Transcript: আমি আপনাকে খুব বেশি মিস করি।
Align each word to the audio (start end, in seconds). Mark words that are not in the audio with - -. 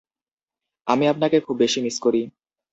আমি 0.87 1.05
আপনাকে 1.07 1.37
খুব 1.39 1.55
বেশি 1.57 1.79
মিস 1.81 1.97
করি। 2.01 2.21